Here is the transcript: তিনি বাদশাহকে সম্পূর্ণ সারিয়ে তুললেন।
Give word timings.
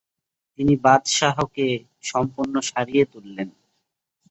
তিনি 0.59 0.73
বাদশাহকে 0.77 1.67
সম্পূর্ণ 2.03 2.53
সারিয়ে 2.69 3.03
তুললেন। 3.05 3.49